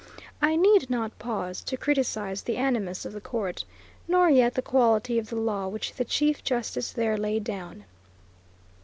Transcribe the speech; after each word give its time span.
I 0.41 0.55
need 0.55 0.89
not 0.89 1.19
pause 1.19 1.61
to 1.63 1.77
criticise 1.77 2.41
the 2.41 2.57
animus 2.57 3.05
of 3.05 3.13
the 3.13 3.21
Court, 3.21 3.65
nor 4.07 4.31
yet 4.31 4.55
the 4.55 4.63
quality 4.63 5.19
of 5.19 5.29
the 5.29 5.35
law 5.35 5.67
which 5.67 5.93
the 5.93 6.03
Chief 6.05 6.43
Justice 6.43 6.91
there 6.91 7.17
laid 7.19 7.43
down. 7.43 7.83